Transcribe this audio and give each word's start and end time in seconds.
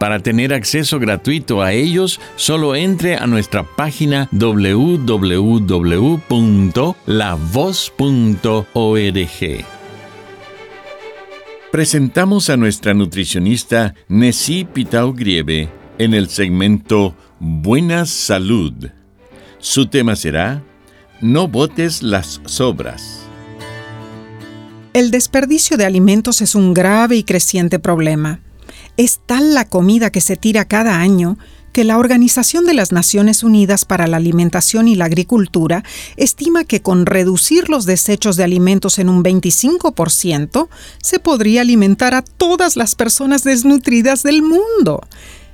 Para 0.00 0.18
tener 0.18 0.54
acceso 0.54 0.98
gratuito 0.98 1.60
a 1.60 1.74
ellos, 1.74 2.20
solo 2.36 2.74
entre 2.74 3.16
a 3.16 3.26
nuestra 3.26 3.64
página 3.64 4.30
www.lavoz.org. 4.32 5.24
Presentamos 11.70 12.48
a 12.48 12.56
nuestra 12.56 12.94
nutricionista 12.94 13.94
Nessie 14.08 14.64
Pitao 14.64 15.12
Grieve 15.12 15.68
en 15.98 16.14
el 16.14 16.30
segmento 16.30 17.14
Buena 17.38 18.06
Salud. 18.06 18.72
Su 19.58 19.84
tema 19.84 20.16
será 20.16 20.62
No 21.20 21.46
botes 21.46 22.02
las 22.02 22.40
sobras. 22.46 23.20
El 24.94 25.10
desperdicio 25.10 25.76
de 25.76 25.84
alimentos 25.84 26.40
es 26.40 26.54
un 26.54 26.72
grave 26.72 27.16
y 27.16 27.22
creciente 27.22 27.78
problema. 27.78 28.40
Es 28.96 29.20
tal 29.24 29.54
la 29.54 29.64
comida 29.66 30.10
que 30.10 30.20
se 30.20 30.36
tira 30.36 30.64
cada 30.66 31.00
año 31.00 31.38
que 31.72 31.84
la 31.84 31.98
Organización 31.98 32.66
de 32.66 32.74
las 32.74 32.92
Naciones 32.92 33.42
Unidas 33.42 33.84
para 33.84 34.06
la 34.06 34.16
Alimentación 34.16 34.88
y 34.88 34.96
la 34.96 35.04
Agricultura 35.04 35.84
estima 36.16 36.64
que 36.64 36.82
con 36.82 37.06
reducir 37.06 37.68
los 37.68 37.86
desechos 37.86 38.36
de 38.36 38.44
alimentos 38.44 38.98
en 38.98 39.08
un 39.08 39.22
25% 39.22 40.68
se 41.00 41.18
podría 41.20 41.60
alimentar 41.62 42.14
a 42.14 42.22
todas 42.22 42.76
las 42.76 42.94
personas 42.94 43.44
desnutridas 43.44 44.22
del 44.22 44.42
mundo. 44.42 45.00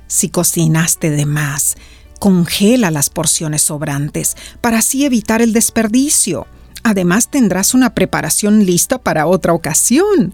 Si 0.07 0.29
cocinaste 0.29 1.09
de 1.11 1.25
más, 1.25 1.75
congela 2.19 2.91
las 2.91 3.09
porciones 3.09 3.61
sobrantes 3.61 4.35
para 4.61 4.79
así 4.79 5.05
evitar 5.05 5.41
el 5.41 5.53
desperdicio. 5.53 6.47
Además 6.83 7.29
tendrás 7.29 7.73
una 7.73 7.93
preparación 7.93 8.65
lista 8.65 8.97
para 8.97 9.27
otra 9.27 9.53
ocasión. 9.53 10.33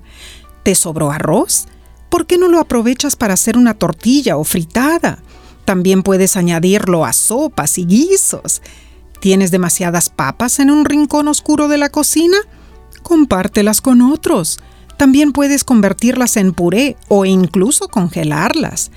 ¿Te 0.63 0.75
sobró 0.75 1.11
arroz? 1.11 1.65
¿Por 2.13 2.27
qué 2.27 2.37
no 2.37 2.47
lo 2.47 2.59
aprovechas 2.59 3.15
para 3.15 3.33
hacer 3.33 3.57
una 3.57 3.73
tortilla 3.73 4.37
o 4.37 4.43
fritada? 4.43 5.17
También 5.65 6.03
puedes 6.03 6.37
añadirlo 6.37 7.05
a 7.05 7.11
sopas 7.11 7.79
y 7.79 7.87
guisos. 7.87 8.61
¿Tienes 9.19 9.49
demasiadas 9.49 10.09
papas 10.09 10.59
en 10.59 10.69
un 10.69 10.85
rincón 10.85 11.27
oscuro 11.27 11.67
de 11.69 11.79
la 11.79 11.89
cocina? 11.89 12.37
Compártelas 13.01 13.81
con 13.81 14.03
otros. 14.03 14.59
También 14.95 15.31
puedes 15.31 15.63
convertirlas 15.63 16.37
en 16.37 16.53
puré 16.53 16.97
o 17.07 17.25
incluso 17.25 17.87
congelarlas. 17.87 18.91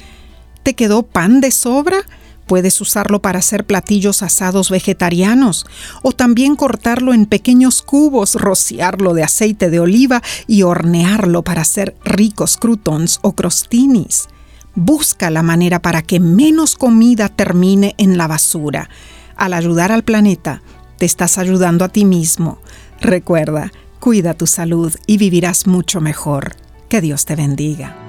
¿Te 0.63 0.75
quedó 0.75 1.03
pan 1.03 1.41
de 1.41 1.53
sobra? 1.53 2.03
Puedes 2.47 2.81
usarlo 2.81 3.21
para 3.21 3.41
hacer 3.41 3.65
platillos 3.65 4.23
asados 4.23 4.71
vegetarianos 4.71 5.67
o 6.03 6.13
también 6.13 6.55
cortarlo 6.55 7.13
en 7.13 7.27
pequeños 7.27 7.83
cubos, 7.83 8.35
rociarlo 8.37 9.15
de 9.15 9.25
aceite 9.25 9.69
de 9.69 9.81
oliva 9.81 10.23
y 10.47 10.63
hornearlo 10.63 11.43
para 11.43 11.63
hacer 11.63 11.97
ricos 12.05 12.57
croutons 12.57 13.19
o 13.23 13.33
crostinis. 13.33 14.29
Busca 14.77 15.31
la 15.31 15.43
manera 15.43 15.81
para 15.81 16.03
que 16.03 16.21
menos 16.21 16.77
comida 16.77 17.29
termine 17.29 17.95
en 17.99 18.17
la 18.17 18.29
basura. 18.29 18.91
Al 19.35 19.53
ayudar 19.53 19.91
al 19.91 20.05
planeta, 20.05 20.63
te 20.99 21.07
estás 21.07 21.39
ayudando 21.39 21.85
a 21.85 21.89
ti 21.89 22.05
mismo. 22.05 22.59
Recuerda, 23.01 23.73
cuida 24.01 24.35
tu 24.35 24.47
salud 24.47 24.95
y 25.07 25.19
vivirás 25.19 25.67
mucho 25.67 26.01
mejor. 26.01 26.55
Que 26.89 27.01
Dios 27.01 27.25
te 27.25 27.35
bendiga. 27.35 28.06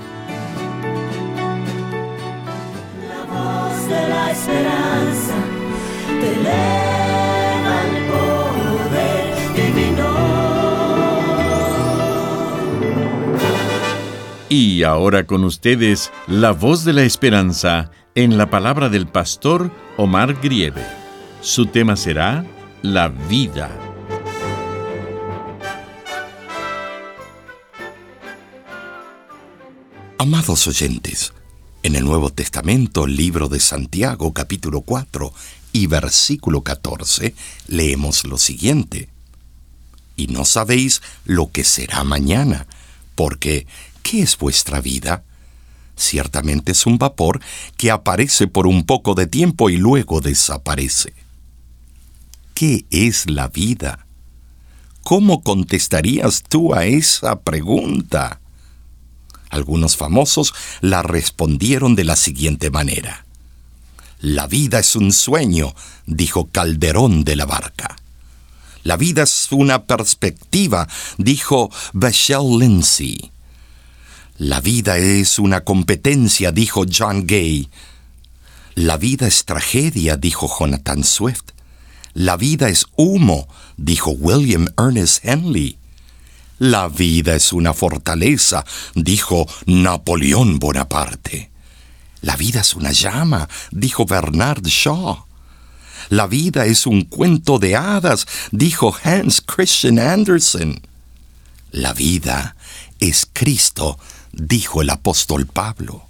Esperanza 4.38 5.36
te 6.20 6.28
eleva 6.40 7.76
el 7.88 7.96
poder 8.12 9.36
divino. 9.56 10.10
Y 14.50 14.84
ahora 14.84 15.26
con 15.26 15.44
ustedes, 15.44 16.12
la 16.28 16.52
voz 16.52 16.86
de 16.86 16.94
la 16.94 17.04
esperanza 17.04 17.92
en 18.16 18.38
la 18.38 18.50
palabra 18.50 18.90
del 18.90 19.08
pastor 19.08 19.72
Omar 19.98 20.36
Grieve. 20.42 20.86
Su 21.42 21.66
tema 21.66 21.96
será 21.96 22.46
la 22.82 23.10
vida. 23.10 23.70
Amados 30.20 30.68
oyentes, 30.68 31.32
en 31.88 31.96
el 31.96 32.04
Nuevo 32.04 32.30
Testamento, 32.32 33.08
libro 33.08 33.48
de 33.48 33.62
Santiago, 33.62 34.34
capítulo 34.34 34.82
4 34.82 35.32
y 35.72 35.88
versículo 35.88 36.62
14, 36.62 37.34
leemos 37.70 38.26
lo 38.26 38.38
siguiente. 38.38 39.08
Y 40.18 40.28
no 40.28 40.44
sabéis 40.44 41.02
lo 41.24 41.50
que 41.50 41.64
será 41.64 42.04
mañana, 42.04 42.68
porque 43.16 43.68
¿qué 44.04 44.22
es 44.24 44.38
vuestra 44.38 44.82
vida? 44.82 45.24
Ciertamente 45.96 46.74
es 46.74 46.86
un 46.86 46.98
vapor 46.98 47.40
que 47.78 47.90
aparece 47.90 48.48
por 48.48 48.68
un 48.68 48.86
poco 48.86 49.16
de 49.16 49.26
tiempo 49.26 49.70
y 49.70 49.78
luego 49.78 50.20
desaparece. 50.20 51.14
¿Qué 52.54 52.86
es 52.92 53.30
la 53.30 53.48
vida? 53.48 54.06
¿Cómo 55.04 55.42
contestarías 55.42 56.44
tú 56.50 56.74
a 56.74 56.86
esa 56.86 57.40
pregunta? 57.40 58.42
Algunos 59.50 59.98
famosos 59.98 60.54
la 60.82 61.04
respondieron 61.04 61.96
de 61.96 62.04
la 62.04 62.16
siguiente 62.16 62.70
manera. 62.70 63.26
La 64.20 64.48
vida 64.48 64.80
es 64.80 64.96
un 64.96 65.14
sueño, 65.14 65.74
dijo 66.06 66.48
Calderón 66.48 67.24
de 67.24 67.36
la 67.36 67.46
Barca. 67.46 67.96
La 68.84 68.98
vida 68.98 69.24
es 69.24 69.48
una 69.52 69.84
perspectiva, 69.84 70.88
dijo 71.18 71.70
Vachel 71.94 72.58
Lindsay. 72.60 73.32
La 74.38 74.62
vida 74.62 74.98
es 74.98 75.40
una 75.40 75.64
competencia, 75.64 76.52
dijo 76.52 76.86
John 76.92 77.28
Gay. 77.28 77.70
La 78.76 78.98
vida 78.98 79.28
es 79.28 79.46
tragedia, 79.46 80.16
dijo 80.16 80.48
Jonathan 80.48 81.04
Swift. 81.04 81.52
La 82.14 82.38
vida 82.38 82.70
es 82.70 82.86
humo, 82.96 83.48
dijo 83.78 84.12
William 84.12 84.68
Ernest 84.78 85.26
Henley. 85.26 85.78
La 86.60 86.88
vida 86.88 87.36
es 87.36 87.54
una 87.54 87.72
fortaleza, 87.72 88.66
dijo 88.96 89.48
Napoleón 89.68 90.58
Bonaparte. 90.58 91.52
La 92.22 92.36
vida 92.36 92.62
es 92.62 92.74
una 92.74 92.92
llama, 92.92 93.48
dijo 93.70 94.06
Bernard 94.06 94.66
Shaw. 94.66 95.24
La 96.10 96.26
vida 96.26 96.66
es 96.66 96.88
un 96.88 97.04
cuento 97.04 97.60
de 97.60 97.76
hadas, 97.76 98.26
dijo 98.52 98.96
Hans 99.04 99.42
Christian 99.42 100.00
Andersen. 100.00 100.82
La 101.72 101.94
vida 101.94 102.56
es 103.00 103.28
Cristo, 103.32 104.00
dijo 104.32 104.82
el 104.82 104.90
apóstol 104.90 105.46
Pablo. 105.46 106.08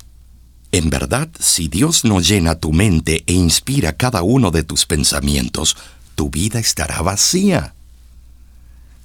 En 0.71 0.89
verdad, 0.89 1.27
si 1.39 1.67
Dios 1.67 2.05
no 2.05 2.21
llena 2.21 2.55
tu 2.55 2.71
mente 2.71 3.23
e 3.27 3.33
inspira 3.33 3.97
cada 3.97 4.21
uno 4.21 4.51
de 4.51 4.63
tus 4.63 4.85
pensamientos, 4.85 5.75
tu 6.15 6.29
vida 6.29 6.59
estará 6.59 7.01
vacía. 7.01 7.73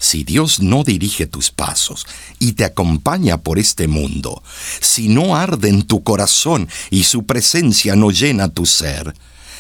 Si 0.03 0.25
Dios 0.25 0.61
no 0.61 0.83
dirige 0.83 1.29
tus 1.29 1.53
pasos 1.53 2.09
y 2.41 2.55
te 2.55 2.65
acompaña 2.65 3.39
por 3.39 3.61
este 3.61 3.87
mundo, 3.87 4.43
si 4.81 5.09
no 5.09 5.37
arde 5.37 5.69
en 5.69 5.83
tu 5.83 6.03
corazón 6.03 6.69
y 6.91 7.05
su 7.05 7.25
presencia 7.25 7.95
no 7.95 8.11
llena 8.11 8.49
tu 8.49 8.67
ser, 8.67 9.15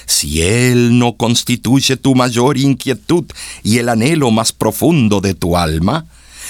si 0.05 0.43
Él 0.43 0.99
no 0.99 1.17
constituye 1.17 1.97
tu 1.97 2.17
mayor 2.17 2.59
inquietud 2.59 3.25
y 3.62 3.79
el 3.79 3.89
anhelo 3.89 4.33
más 4.33 4.50
profundo 4.50 5.21
de 5.21 5.35
tu 5.35 5.56
alma, 5.56 6.06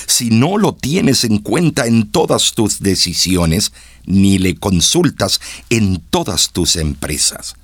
si 0.06 0.30
no 0.30 0.56
lo 0.56 0.72
tienes 0.74 1.24
en 1.24 1.36
cuenta 1.36 1.86
en 1.86 2.10
todas 2.10 2.54
tus 2.54 2.80
decisiones, 2.80 3.74
ni 4.06 4.38
le 4.38 4.54
consultas 4.54 5.38
en 5.68 6.00
todas 6.08 6.48
tus 6.52 6.76
empresas, 6.76 7.56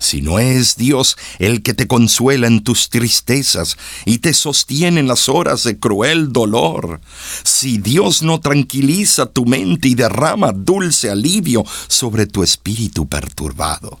Si 0.00 0.22
no 0.22 0.38
es 0.38 0.76
Dios 0.76 1.18
el 1.38 1.62
que 1.62 1.74
te 1.74 1.86
consuela 1.86 2.46
en 2.46 2.64
tus 2.64 2.88
tristezas 2.88 3.76
y 4.06 4.18
te 4.18 4.32
sostiene 4.32 4.98
en 5.00 5.06
las 5.06 5.28
horas 5.28 5.62
de 5.62 5.78
cruel 5.78 6.32
dolor, 6.32 7.02
si 7.44 7.76
Dios 7.76 8.22
no 8.22 8.40
tranquiliza 8.40 9.26
tu 9.26 9.44
mente 9.44 9.88
y 9.88 9.94
derrama 9.94 10.52
dulce 10.52 11.10
alivio 11.10 11.64
sobre 11.86 12.26
tu 12.26 12.42
espíritu 12.42 13.08
perturbado, 13.08 14.00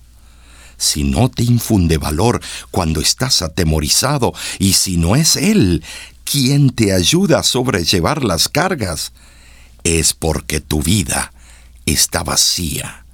si 0.78 1.04
no 1.04 1.28
te 1.28 1.42
infunde 1.42 1.98
valor 1.98 2.40
cuando 2.70 3.02
estás 3.02 3.42
atemorizado 3.42 4.32
y 4.58 4.72
si 4.72 4.96
no 4.96 5.16
es 5.16 5.36
Él 5.36 5.84
quien 6.24 6.70
te 6.70 6.94
ayuda 6.94 7.40
a 7.40 7.42
sobrellevar 7.42 8.24
las 8.24 8.48
cargas, 8.48 9.12
es 9.84 10.14
porque 10.14 10.60
tu 10.60 10.82
vida 10.82 11.34
está 11.84 12.22
vacía 12.22 13.04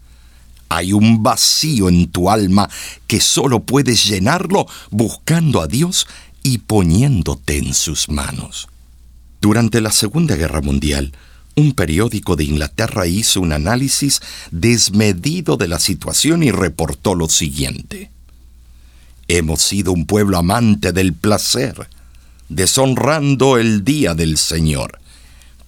hay 0.68 0.92
un 0.92 1.22
vacío 1.22 1.88
en 1.88 2.08
tu 2.08 2.30
alma 2.30 2.68
que 3.06 3.20
solo 3.20 3.64
puedes 3.64 4.06
llenarlo 4.06 4.66
buscando 4.90 5.60
a 5.60 5.66
Dios 5.66 6.06
y 6.42 6.58
poniéndote 6.58 7.58
en 7.58 7.74
sus 7.74 8.08
manos. 8.08 8.68
Durante 9.40 9.80
la 9.80 9.92
Segunda 9.92 10.36
Guerra 10.36 10.60
Mundial, 10.60 11.12
un 11.54 11.72
periódico 11.72 12.36
de 12.36 12.44
Inglaterra 12.44 13.06
hizo 13.06 13.40
un 13.40 13.52
análisis 13.52 14.20
desmedido 14.50 15.56
de 15.56 15.68
la 15.68 15.78
situación 15.78 16.42
y 16.42 16.50
reportó 16.50 17.14
lo 17.14 17.28
siguiente. 17.28 18.10
Hemos 19.28 19.62
sido 19.62 19.92
un 19.92 20.06
pueblo 20.06 20.36
amante 20.38 20.92
del 20.92 21.14
placer, 21.14 21.88
deshonrando 22.48 23.56
el 23.56 23.84
día 23.84 24.14
del 24.14 24.36
Señor, 24.36 25.00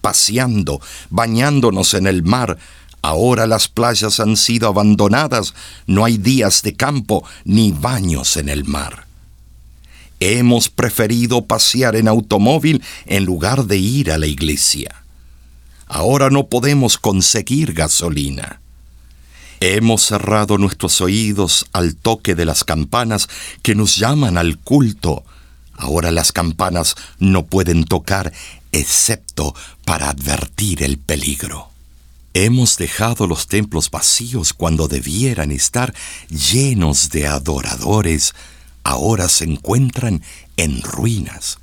paseando, 0.00 0.81
bañándonos 1.11 1.95
en 1.95 2.06
el 2.06 2.23
mar, 2.23 2.59
Ahora 3.03 3.47
las 3.47 3.69
playas 3.69 4.21
han 4.21 4.37
sido 4.37 4.69
abandonadas, 4.69 5.55
no 5.87 6.05
hay 6.05 6.19
días 6.19 6.62
de 6.62 6.75
campo 6.75 7.25
ni 7.45 7.73
baños 7.73 8.37
en 8.37 8.49
el 8.49 8.65
mar. 8.65 9.06
Hemos 10.21 10.69
preferido 10.69 11.45
pasear 11.45 11.95
en 11.95 12.09
automóvil 12.09 12.83
en 13.06 13.25
lugar 13.25 13.67
de 13.67 13.79
ir 13.79 14.11
a 14.11 14.19
la 14.19 14.27
iglesia. 14.27 15.05
Ahora 15.87 16.29
no 16.29 16.49
podemos 16.49 16.99
conseguir 16.99 17.73
gasolina. 17.73 18.61
Hemos 19.61 20.03
cerrado 20.03 20.59
nuestros 20.59 21.00
oídos 21.00 21.67
al 21.73 21.97
toque 21.97 22.35
de 22.35 22.45
las 22.45 22.65
campanas 22.65 23.29
que 23.62 23.75
nos 23.75 23.97
llaman 23.97 24.39
al 24.39 24.59
culto. 24.59 25.25
Ahora 25.73 26.11
las 26.11 26.33
campanas 26.33 26.97
no 27.21 27.47
pueden 27.47 27.85
tocar 27.85 28.33
excepto 28.73 29.55
para 29.85 30.11
advertir 30.11 30.83
el 30.83 30.99
peligro. 30.99 31.68
Hemos 32.35 32.77
dejado 32.77 33.27
los 33.27 33.47
templos 33.47 33.91
vacíos 33.91 34.53
cuando 34.53 34.87
debieran 34.87 35.51
estar 35.51 35.95
llenos 36.29 37.11
de 37.11 37.27
adoradores. 37.27 38.35
Ahora 38.85 39.29
se 39.29 39.45
encuentran 39.45 40.23
en 40.57 40.83
ruinas. 40.83 41.59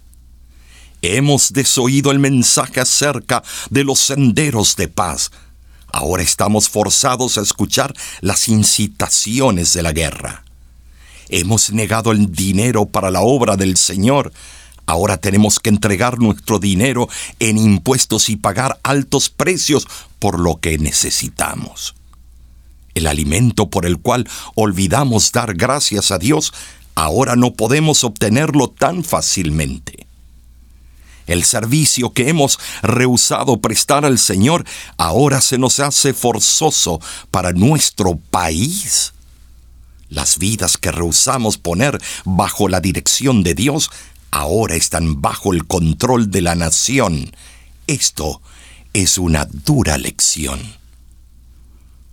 Hemos 1.01 1.53
desoído 1.53 2.11
el 2.11 2.19
mensaje 2.19 2.79
acerca 2.79 3.43
de 3.69 3.83
los 3.83 3.99
senderos 3.99 4.75
de 4.75 4.87
paz. 4.87 5.31
Ahora 5.87 6.23
estamos 6.23 6.67
forzados 6.67 7.37
a 7.37 7.41
escuchar 7.41 7.93
las 8.21 8.47
incitaciones 8.47 9.71
de 9.73 9.83
la 9.83 9.93
guerra. 9.93 10.43
Hemos 11.29 11.71
negado 11.71 12.11
el 12.11 12.31
dinero 12.31 12.85
para 12.85 13.11
la 13.11 13.21
obra 13.21 13.55
del 13.55 13.77
Señor. 13.77 14.33
Ahora 14.85 15.17
tenemos 15.17 15.59
que 15.59 15.69
entregar 15.69 16.19
nuestro 16.19 16.59
dinero 16.59 17.09
en 17.39 17.57
impuestos 17.57 18.29
y 18.29 18.35
pagar 18.35 18.79
altos 18.83 19.29
precios 19.29 19.87
por 20.19 20.39
lo 20.39 20.57
que 20.57 20.77
necesitamos. 20.77 21.95
El 22.93 23.07
alimento 23.07 23.69
por 23.69 23.85
el 23.85 23.99
cual 23.99 24.27
olvidamos 24.55 25.31
dar 25.31 25.55
gracias 25.55 26.11
a 26.11 26.17
Dios, 26.17 26.53
ahora 26.93 27.35
no 27.35 27.53
podemos 27.53 28.03
obtenerlo 28.03 28.69
tan 28.69 29.03
fácilmente. 29.03 30.05
El 31.27 31.43
servicio 31.43 32.13
que 32.13 32.29
hemos 32.29 32.59
rehusado 32.83 33.57
prestar 33.57 34.05
al 34.05 34.19
Señor 34.19 34.63
ahora 34.97 35.41
se 35.41 35.57
nos 35.57 35.79
hace 35.79 36.13
forzoso 36.13 37.01
para 37.31 37.51
nuestro 37.51 38.17
país. 38.29 39.13
Las 40.07 40.37
vidas 40.37 40.77
que 40.77 40.91
rehusamos 40.91 41.57
poner 41.57 41.99
bajo 42.25 42.69
la 42.69 42.79
dirección 42.79 43.41
de 43.41 43.55
Dios 43.55 43.89
ahora 44.35 44.75
están 44.75 45.21
bajo 45.21 45.53
el 45.53 45.65
control 45.65 46.29
de 46.29 46.41
la 46.41 46.55
nación. 46.55 47.31
Esto 47.87 48.41
es 48.91 49.17
una 49.17 49.45
dura 49.45 49.97
lección. 49.97 50.59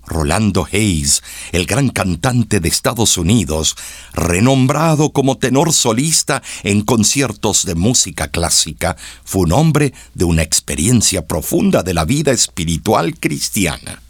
Rolando 0.06 0.68
Hayes, 0.70 1.24
el 1.50 1.66
gran 1.66 1.88
cantante 1.88 2.60
de 2.60 2.68
Estados 2.68 3.18
Unidos, 3.18 3.76
renombrado 4.12 5.12
como 5.12 5.36
tenor 5.36 5.72
solista 5.72 6.44
en 6.62 6.82
conciertos 6.82 7.64
de 7.64 7.74
música 7.74 8.28
clásica, 8.28 8.96
fue 9.24 9.42
un 9.42 9.52
hombre 9.52 9.92
de 10.14 10.24
una 10.24 10.42
experiencia 10.42 11.26
profunda 11.26 11.82
de 11.82 11.94
la 11.94 12.04
vida 12.04 12.30
espiritual 12.30 13.18
cristiana. 13.18 14.00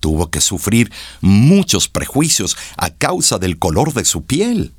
Tuvo 0.00 0.28
que 0.28 0.40
sufrir 0.40 0.90
muchos 1.20 1.86
prejuicios 1.86 2.56
a 2.76 2.90
causa 2.90 3.38
del 3.38 3.60
color 3.60 3.94
de 3.94 4.04
su 4.04 4.24
piel. 4.24 4.72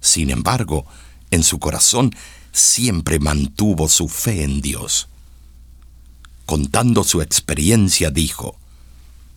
Sin 0.00 0.30
embargo, 0.30 0.86
en 1.30 1.42
su 1.42 1.58
corazón 1.58 2.14
siempre 2.52 3.18
mantuvo 3.18 3.88
su 3.88 4.08
fe 4.08 4.42
en 4.42 4.60
Dios. 4.60 5.08
Contando 6.46 7.04
su 7.04 7.22
experiencia, 7.22 8.10
dijo, 8.10 8.56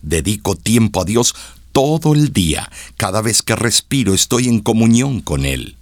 Dedico 0.02 0.54
tiempo 0.56 1.00
a 1.00 1.04
Dios 1.04 1.34
todo 1.72 2.14
el 2.14 2.32
día. 2.32 2.70
Cada 2.96 3.22
vez 3.22 3.42
que 3.42 3.56
respiro 3.56 4.12
estoy 4.14 4.48
en 4.48 4.60
comunión 4.60 5.20
con 5.20 5.46
Él. 5.46 5.76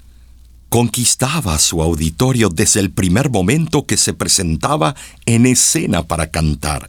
Conquistaba 0.69 1.59
su 1.59 1.83
auditorio 1.83 2.49
desde 2.49 2.81
el 2.81 2.91
primer 2.91 3.31
momento 3.31 3.85
que 3.85 3.97
se 3.97 4.15
presentaba 4.15 4.95
en 5.27 5.47
escena 5.47 6.03
para 6.03 6.31
cantar. 6.31 6.89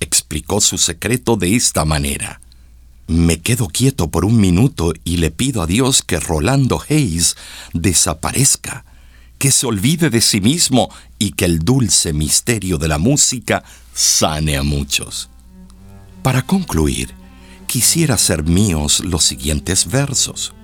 Explicó 0.00 0.60
su 0.60 0.78
secreto 0.78 1.36
de 1.36 1.56
esta 1.56 1.84
manera 1.84 2.41
me 3.06 3.40
quedo 3.40 3.68
quieto 3.68 4.10
por 4.10 4.24
un 4.24 4.40
minuto 4.40 4.92
y 5.04 5.18
le 5.18 5.30
pido 5.30 5.62
a 5.62 5.66
Dios 5.66 6.02
que 6.02 6.20
Rolando 6.20 6.82
Hayes 6.88 7.36
desaparezca, 7.72 8.84
que 9.38 9.50
se 9.50 9.66
olvide 9.66 10.08
de 10.10 10.20
sí 10.20 10.40
mismo 10.40 10.88
y 11.18 11.32
que 11.32 11.44
el 11.44 11.60
dulce 11.60 12.12
misterio 12.12 12.78
de 12.78 12.88
la 12.88 12.98
música 12.98 13.64
sane 13.94 14.56
a 14.56 14.62
muchos. 14.62 15.28
Para 16.22 16.42
concluir, 16.42 17.14
quisiera 17.66 18.16
ser 18.16 18.44
míos 18.44 19.00
los 19.00 19.24
siguientes 19.24 19.90
versos. 19.90 20.54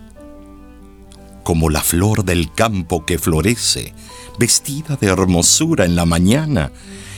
Como 1.43 1.71
la 1.71 1.83
flor 1.83 2.25
del 2.25 2.53
campo 2.53 3.05
que 3.05 3.19
florece, 3.19 3.95
vestida 4.39 4.97
de 4.97 5.09
hermosura 5.09 5.85
en 5.85 5.97
la 5.97 6.05
mañana, 6.05 6.71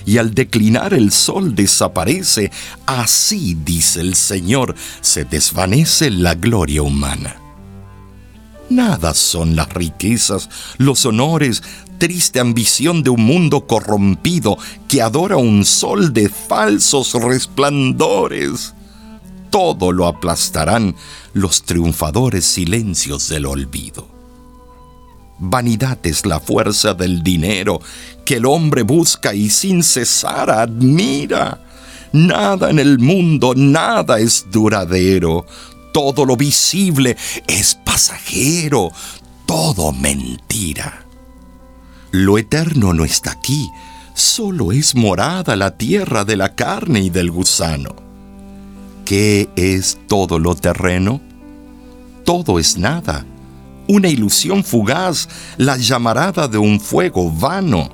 y 0.06 0.18
al 0.18 0.34
declinar 0.34 0.94
el 0.94 1.12
sol 1.12 1.54
desaparece. 1.54 2.50
Así, 2.86 3.56
dice 3.64 4.00
el 4.00 4.14
Señor, 4.14 4.74
se 5.00 5.24
desvanece 5.24 6.10
la 6.10 6.34
gloria 6.34 6.82
humana. 6.82 7.36
Nada 8.68 9.14
son 9.14 9.56
las 9.56 9.68
riquezas, 9.72 10.48
los 10.78 11.04
honores, 11.04 11.62
triste 11.98 12.40
ambición 12.40 13.02
de 13.02 13.10
un 13.10 13.22
mundo 13.24 13.66
corrompido 13.66 14.56
que 14.88 15.02
adora 15.02 15.36
un 15.36 15.64
sol 15.64 16.12
de 16.12 16.28
falsos 16.28 17.12
resplandores. 17.14 18.74
Todo 19.50 19.90
lo 19.92 20.06
aplastarán 20.06 20.94
los 21.34 21.62
triunfadores 21.64 22.44
silencios 22.46 23.28
del 23.28 23.46
olvido. 23.46 24.09
Vanidad 25.42 25.98
es 26.02 26.26
la 26.26 26.38
fuerza 26.38 26.92
del 26.92 27.22
dinero 27.22 27.80
que 28.26 28.36
el 28.36 28.44
hombre 28.44 28.82
busca 28.82 29.32
y 29.32 29.48
sin 29.48 29.82
cesar 29.82 30.50
admira. 30.50 31.62
Nada 32.12 32.68
en 32.68 32.78
el 32.78 32.98
mundo, 32.98 33.54
nada 33.56 34.18
es 34.18 34.46
duradero. 34.52 35.46
Todo 35.94 36.26
lo 36.26 36.36
visible 36.36 37.16
es 37.46 37.74
pasajero, 37.74 38.92
todo 39.46 39.92
mentira. 39.92 41.06
Lo 42.10 42.36
eterno 42.36 42.92
no 42.92 43.04
está 43.06 43.32
aquí, 43.32 43.70
solo 44.14 44.72
es 44.72 44.94
morada 44.94 45.56
la 45.56 45.78
tierra 45.78 46.26
de 46.26 46.36
la 46.36 46.54
carne 46.54 47.00
y 47.00 47.08
del 47.10 47.30
gusano. 47.30 47.96
¿Qué 49.06 49.48
es 49.56 49.98
todo 50.06 50.38
lo 50.38 50.54
terreno? 50.54 51.20
Todo 52.24 52.58
es 52.58 52.76
nada 52.76 53.24
una 53.90 54.08
ilusión 54.08 54.62
fugaz, 54.62 55.28
la 55.56 55.76
llamarada 55.76 56.46
de 56.46 56.58
un 56.58 56.80
fuego 56.80 57.30
vano. 57.30 57.90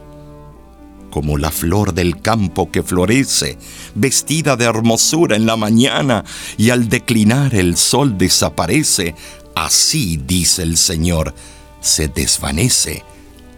Como 1.11 1.38
la 1.38 1.50
flor 1.50 1.95
del 1.95 2.21
campo 2.21 2.71
que 2.71 2.83
florece, 2.83 3.57
vestida 3.95 4.57
de 4.57 4.67
hermosura 4.67 5.37
en 5.37 5.47
la 5.47 5.57
mañana, 5.57 6.25
y 6.59 6.69
al 6.69 6.91
declinar 6.91 7.55
el 7.55 7.79
sol 7.79 8.19
desaparece, 8.19 9.15
así 9.55 10.19
dice 10.19 10.62
el 10.62 10.76
Señor, 10.76 11.35
se 11.81 12.09
desvanece 12.09 13.03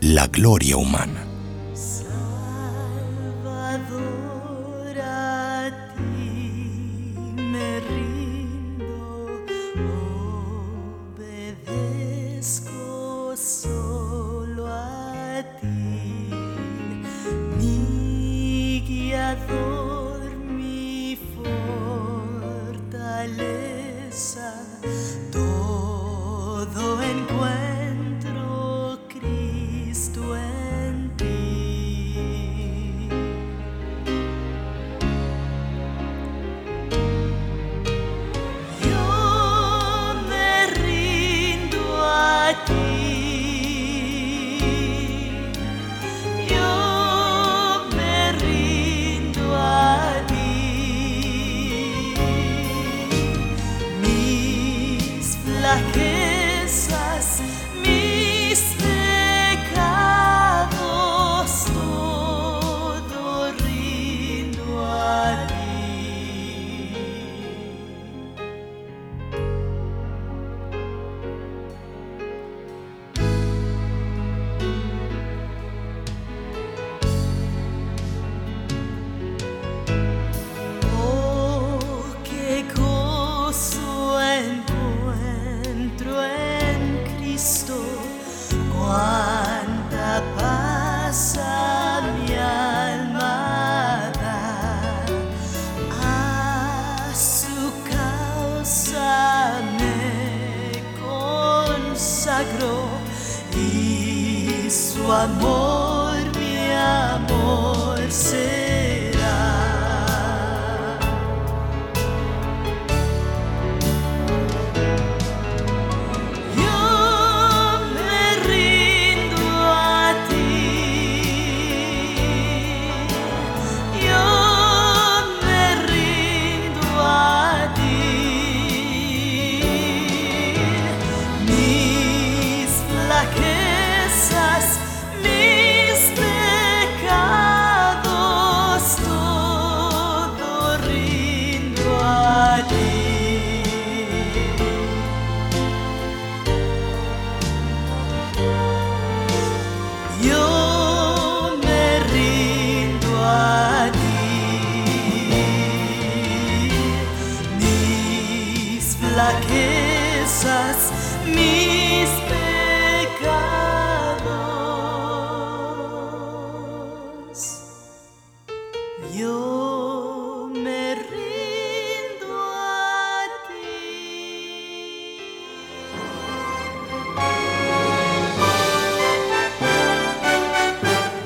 la 0.00 0.28
gloria 0.28 0.76
humana. 0.76 1.27
Fortaleza, 23.18 24.54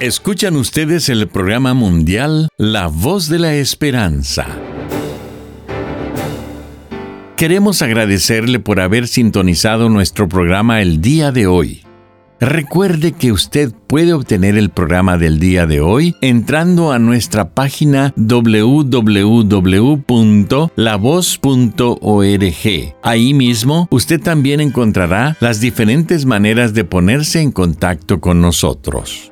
Escuchan 0.02 0.56
ustedes 0.56 1.08
el 1.08 1.28
programa 1.28 1.74
mundial 1.74 2.48
La 2.58 2.88
Voz 2.88 3.28
de 3.28 3.38
la 3.38 3.54
Esperanza. 3.54 4.48
Queremos 7.36 7.82
agradecerle 7.82 8.58
por 8.58 8.80
haber 8.80 9.06
sintonizado 9.06 9.88
nuestro 9.88 10.28
programa 10.28 10.82
el 10.82 11.00
día 11.00 11.30
de 11.30 11.46
hoy. 11.46 11.84
Recuerde 12.40 13.12
que 13.12 13.30
usted 13.30 13.72
puede 13.86 14.12
obtener 14.12 14.58
el 14.58 14.70
programa 14.70 15.18
del 15.18 15.38
día 15.38 15.66
de 15.66 15.80
hoy 15.80 16.16
entrando 16.20 16.90
a 16.90 16.98
nuestra 16.98 17.50
página 17.54 18.12
www.lavoz.org. 18.16 18.96
Ahí 23.04 23.34
mismo 23.34 23.86
usted 23.92 24.20
también 24.20 24.58
encontrará 24.58 25.36
las 25.38 25.60
diferentes 25.60 26.26
maneras 26.26 26.74
de 26.74 26.82
ponerse 26.82 27.40
en 27.40 27.52
contacto 27.52 28.20
con 28.20 28.40
nosotros. 28.40 29.31